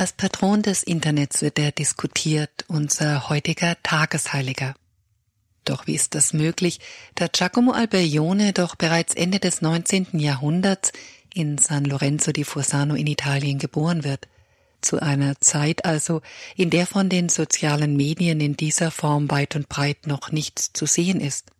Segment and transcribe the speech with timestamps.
[0.00, 4.74] Als Patron des Internets wird er diskutiert, unser heutiger Tagesheiliger.
[5.66, 6.80] Doch wie ist das möglich,
[7.16, 10.18] da Giacomo Alberione doch bereits Ende des 19.
[10.18, 10.92] Jahrhunderts
[11.34, 14.26] in San Lorenzo di Fossano in Italien geboren wird?
[14.80, 16.22] Zu einer Zeit also,
[16.56, 20.86] in der von den sozialen Medien in dieser Form weit und breit noch nichts zu
[20.86, 21.50] sehen ist.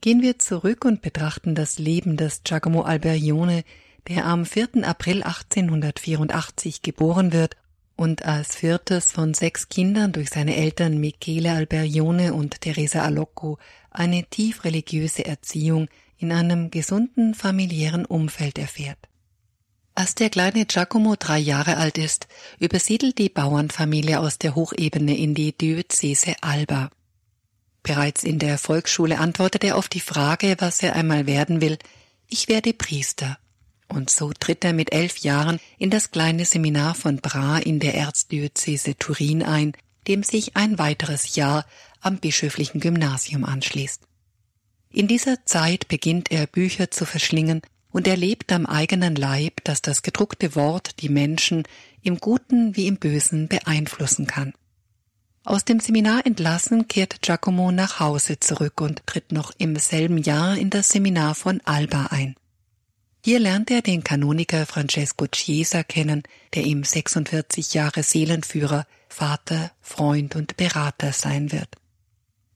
[0.00, 3.62] Gehen wir zurück und betrachten das Leben des Giacomo Alberione,
[4.08, 4.84] der am 4.
[4.84, 7.56] April 1884 geboren wird
[7.96, 13.58] und als viertes von sechs Kindern durch seine Eltern Michele Alberione und Teresa Alocco
[13.90, 18.98] eine tief religiöse Erziehung in einem gesunden familiären Umfeld erfährt.
[19.94, 22.26] Als der kleine Giacomo drei Jahre alt ist,
[22.58, 26.90] übersiedelt die Bauernfamilie aus der Hochebene in die Diözese Alba.
[27.82, 31.78] Bereits in der Volksschule antwortet er auf die Frage, was er einmal werden will,
[32.28, 33.38] ich werde Priester.
[33.92, 37.94] Und so tritt er mit elf Jahren in das kleine Seminar von Bra in der
[37.94, 39.74] Erzdiözese Turin ein,
[40.08, 41.66] dem sich ein weiteres Jahr
[42.00, 44.00] am bischöflichen Gymnasium anschließt.
[44.90, 50.00] In dieser Zeit beginnt er Bücher zu verschlingen und erlebt am eigenen Leib, dass das
[50.00, 51.64] gedruckte Wort die Menschen
[52.02, 54.54] im Guten wie im Bösen beeinflussen kann.
[55.44, 60.56] Aus dem Seminar entlassen kehrt Giacomo nach Hause zurück und tritt noch im selben Jahr
[60.56, 62.36] in das Seminar von Alba ein.
[63.24, 70.34] Hier lernt er den Kanoniker Francesco Chiesa kennen, der ihm 46 Jahre Seelenführer, Vater, Freund
[70.34, 71.68] und Berater sein wird.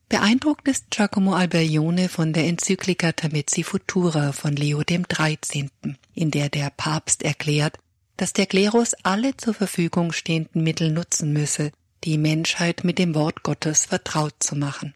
[0.08, 5.70] Beeindruckt ist Giacomo Alberione von der Enzyklika Tamezzi Futura von Leo dem 13.,
[6.14, 7.78] in der der Papst erklärt,
[8.16, 11.70] dass der Klerus alle zur Verfügung stehenden Mittel nutzen müsse,
[12.02, 14.94] die Menschheit mit dem Wort Gottes vertraut zu machen.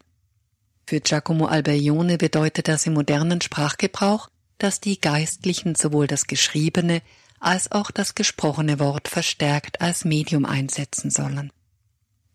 [0.85, 4.29] Für Giacomo Alberione bedeutet das im modernen Sprachgebrauch
[4.63, 7.01] dass die Geistlichen sowohl das geschriebene
[7.39, 11.51] als auch das gesprochene Wort verstärkt als Medium einsetzen sollen.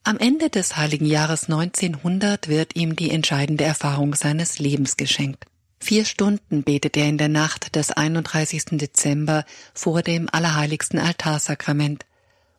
[0.03, 5.45] Am Ende des heiligen Jahres 1900 wird ihm die entscheidende Erfahrung seines Lebens geschenkt.
[5.79, 8.79] Vier Stunden betet er in der Nacht des 31.
[8.79, 9.45] Dezember
[9.75, 12.07] vor dem allerheiligsten Altarsakrament,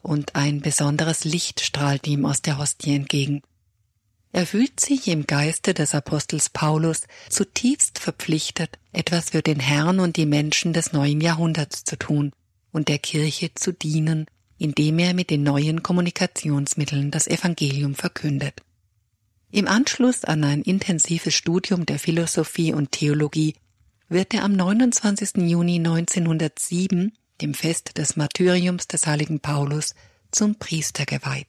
[0.01, 3.41] und ein besonderes Licht strahlt ihm aus der Hostie entgegen.
[4.37, 10.15] Er fühlt sich im Geiste des Apostels Paulus zutiefst verpflichtet, etwas für den Herrn und
[10.15, 12.33] die Menschen des neuen Jahrhunderts zu tun
[12.71, 14.27] und der Kirche zu dienen,
[14.59, 18.61] indem er mit den neuen Kommunikationsmitteln das Evangelium verkündet.
[19.49, 23.55] Im Anschluss an ein intensives Studium der Philosophie und Theologie
[24.07, 25.49] wird er am 29.
[25.49, 27.11] Juni 1907,
[27.41, 29.95] dem Fest des Martyriums des heiligen Paulus,
[30.29, 31.47] zum Priester geweiht.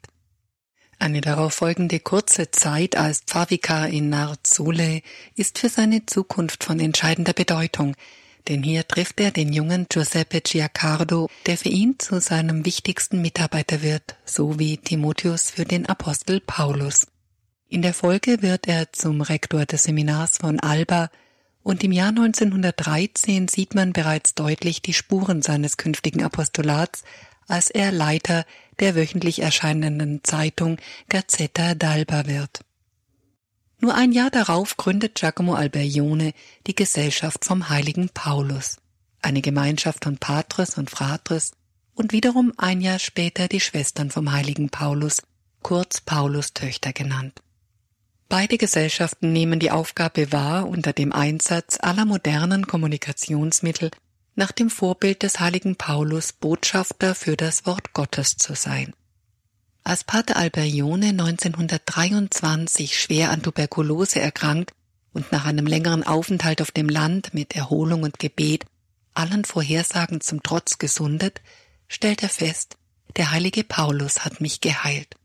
[1.01, 5.03] Eine darauf folgende kurze Zeit als Pfarrvikar in Narzule
[5.37, 7.95] ist für seine Zukunft von entscheidender Bedeutung,
[8.49, 13.83] denn hier trifft er den jungen Giuseppe Giacardo, der für ihn zu seinem wichtigsten Mitarbeiter
[13.83, 17.07] wird, so wie Timotheus für den Apostel Paulus.
[17.69, 21.11] In der Folge wird er zum Rektor des Seminars von Alba
[21.63, 27.05] und im Jahr 1913 sieht man bereits deutlich die Spuren seines künftigen Apostolats,
[27.47, 28.45] als er Leiter
[28.81, 30.79] der wöchentlich erscheinenden Zeitung
[31.09, 32.61] Gazzetta d'Alba wird.
[33.81, 36.33] Nur ein Jahr darauf gründet Giacomo Alberione
[36.67, 38.79] die Gesellschaft vom heiligen Paulus,
[39.23, 41.53] eine Gemeinschaft von Patres und Fratres
[41.95, 45.23] und wiederum ein Jahr später die Schwestern vom heiligen Paulus,
[45.63, 47.41] kurz Paulus Töchter genannt.
[48.29, 53.91] Beide Gesellschaften nehmen die Aufgabe wahr, unter dem Einsatz aller modernen Kommunikationsmittel
[54.39, 58.95] nach dem Vorbild des heiligen Paulus Botschafter für das Wort Gottes zu sein.
[59.83, 64.73] Als Pater Alberione 1923 schwer an Tuberkulose erkrankt
[65.13, 68.65] und nach einem längeren Aufenthalt auf dem Land mit Erholung und Gebet
[69.13, 71.41] allen Vorhersagen zum Trotz gesundet,
[71.89, 72.77] stellt er fest,
[73.17, 75.17] der heilige Paulus hat mich geheilt.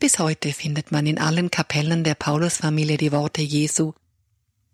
[0.00, 3.92] Bis heute findet man in allen Kapellen der Paulusfamilie die Worte Jesu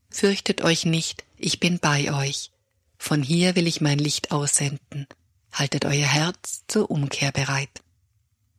[0.09, 2.51] Fürchtet euch nicht, ich bin bei euch.
[3.03, 5.07] Von hier will ich mein Licht aussenden.
[5.53, 7.81] Haltet euer Herz zur Umkehr bereit.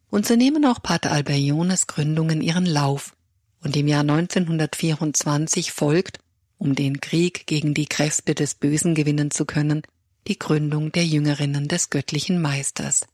[0.10, 3.16] Und so nehmen auch Pater Alberiones Gründungen ihren Lauf,
[3.64, 6.18] und im Jahr 1924 folgt,
[6.58, 9.84] um den Krieg gegen die Kräfte des Bösen gewinnen zu können,
[10.28, 13.06] die Gründung der Jüngerinnen des göttlichen Meisters.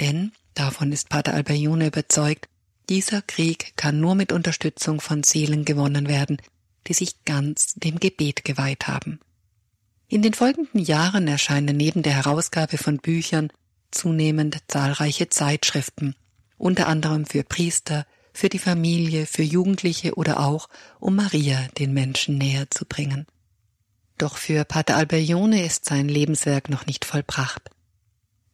[0.00, 2.48] Denn, davon ist Pater Alberione überzeugt,
[2.88, 6.38] dieser Krieg kann nur mit Unterstützung von Seelen gewonnen werden,
[6.86, 9.18] die sich ganz dem Gebet geweiht haben.
[10.12, 13.50] In den folgenden Jahren erscheinen neben der Herausgabe von Büchern
[13.90, 16.14] zunehmend zahlreiche Zeitschriften,
[16.58, 18.04] unter anderem für Priester,
[18.34, 20.68] für die Familie, für Jugendliche oder auch,
[21.00, 23.24] um Maria den Menschen näher zu bringen.
[24.18, 27.70] Doch für Pater Alberione ist sein Lebenswerk noch nicht vollbracht.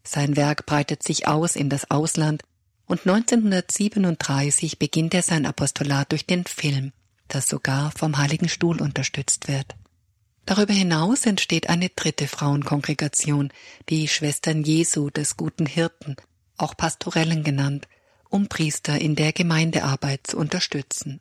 [0.05, 2.45] Sein Werk breitet sich aus in das Ausland
[2.87, 6.93] und 1937 beginnt er sein Apostolat durch den Film,
[7.27, 9.75] das sogar vom Heiligen Stuhl unterstützt wird.
[10.49, 13.53] Darüber hinaus entsteht eine dritte Frauenkongregation,
[13.91, 16.17] die Schwestern Jesu des guten Hirten,
[16.57, 17.87] auch Pastorellen genannt,
[18.31, 21.21] um Priester in der Gemeindearbeit zu unterstützen.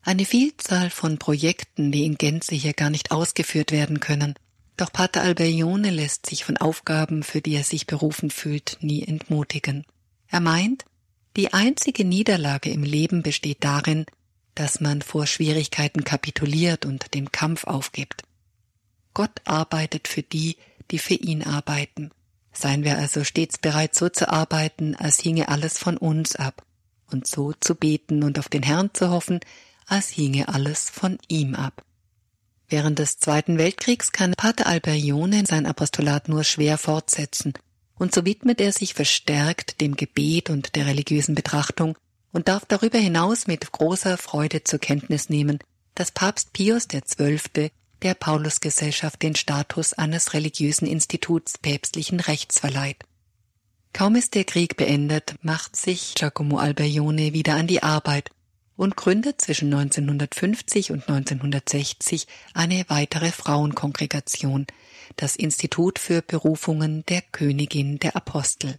[0.00, 4.32] Eine Vielzahl von Projekten, die in Gänze hier gar nicht ausgeführt werden können,
[4.78, 9.84] doch Pater Alberjone lässt sich von Aufgaben, für die er sich berufen fühlt, nie entmutigen.
[10.28, 10.86] Er meint,
[11.36, 14.06] die einzige Niederlage im Leben besteht darin,
[14.54, 18.24] dass man vor Schwierigkeiten kapituliert und den Kampf aufgibt.
[19.14, 20.56] Gott arbeitet für die,
[20.90, 22.10] die für ihn arbeiten.
[22.52, 26.64] Seien wir also stets bereit, so zu arbeiten, als hinge alles von uns ab,
[27.10, 29.40] und so zu beten und auf den Herrn zu hoffen,
[29.86, 31.84] als hinge alles von ihm ab.
[32.68, 37.54] Während des Zweiten Weltkriegs kann Pater Alberjone sein Apostolat nur schwer fortsetzen,
[37.96, 41.96] und so widmet er sich verstärkt dem Gebet und der religiösen Betrachtung
[42.32, 45.58] und darf darüber hinaus mit großer Freude zur Kenntnis nehmen,
[45.94, 47.70] dass Papst Pius XII
[48.02, 53.04] der Paulusgesellschaft den Status eines religiösen Instituts päpstlichen Rechts verleiht.
[53.92, 58.30] Kaum ist der Krieg beendet, macht sich Giacomo Alberjone wieder an die Arbeit
[58.76, 64.66] und gründet zwischen 1950 und 1960 eine weitere Frauenkongregation,
[65.16, 68.78] das Institut für Berufungen der Königin der Apostel.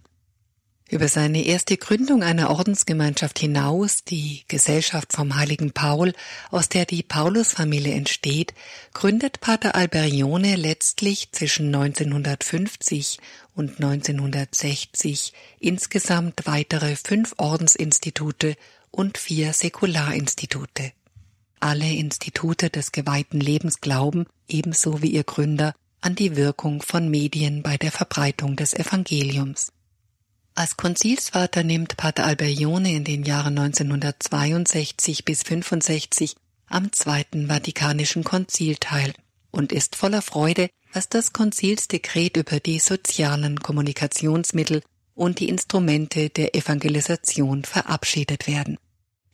[0.88, 6.12] Über seine erste Gründung einer Ordensgemeinschaft hinaus, die Gesellschaft vom heiligen Paul,
[6.50, 8.52] aus der die Paulusfamilie entsteht,
[8.92, 13.18] gründet Pater Alberione letztlich zwischen 1950
[13.54, 18.56] und 1960 insgesamt weitere fünf Ordensinstitute
[18.90, 20.92] und vier Säkularinstitute.
[21.58, 27.62] Alle Institute des geweihten Lebens glauben, ebenso wie ihr Gründer, an die Wirkung von Medien
[27.62, 29.72] bei der Verbreitung des Evangeliums.
[30.54, 38.76] Als Konzilsvater nimmt Pater Alberjone in den Jahren 1962 bis 65 am Zweiten Vatikanischen Konzil
[38.76, 39.14] teil
[39.50, 44.82] und ist voller Freude, dass das Konzilsdekret über die sozialen Kommunikationsmittel
[45.14, 48.76] und die Instrumente der Evangelisation verabschiedet werden.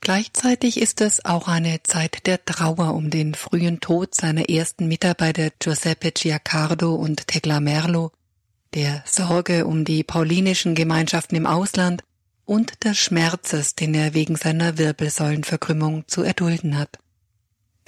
[0.01, 5.51] Gleichzeitig ist es auch eine Zeit der Trauer um den frühen Tod seiner ersten Mitarbeiter
[5.59, 8.13] Giuseppe Giacardo und Tegla Merlo
[8.75, 12.03] der Sorge um die paulinischen Gemeinschaften im Ausland
[12.45, 16.99] und des Schmerzes, den er wegen seiner Wirbelsäulenverkrümmung zu erdulden hat.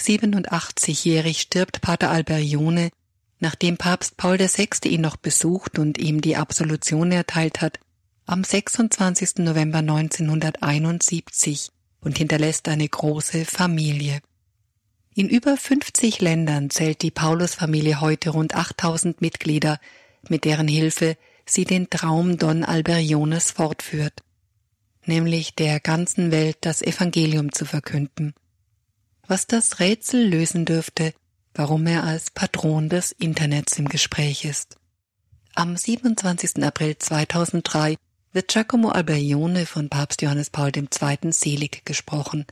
[0.00, 2.91] 87-jährig stirbt Pater Alberione,
[3.38, 4.69] nachdem Papst Paul VI.
[4.85, 7.79] ihn noch besucht und ihm die Absolution erteilt hat,
[8.26, 9.38] am 26.
[9.38, 14.21] November 1971 und hinterlässt eine große Familie.
[15.15, 19.81] In über 50 Ländern zählt die Paulusfamilie heute rund 8000 Mitglieder,
[20.28, 24.22] mit deren Hilfe sie den Traum Don Alberiones fortführt,
[25.05, 28.34] nämlich der ganzen Welt das Evangelium zu verkünden,
[29.26, 31.12] was das Rätsel lösen dürfte,
[31.55, 34.76] warum er als Patron des Internets im Gespräch ist.
[35.55, 36.62] Am 27.
[36.62, 37.96] April 2003
[38.32, 41.32] wird Giacomo Alberione von Papst Johannes Paul II.
[41.32, 42.46] selig gesprochen.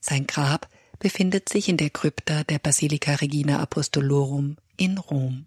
[0.00, 0.68] Sein Grab
[0.98, 5.46] befindet sich in der Krypta der Basilica Regina Apostolorum in Rom.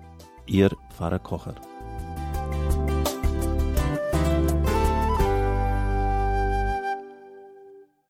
[0.45, 1.70] Ihr Pfarrer Kocher.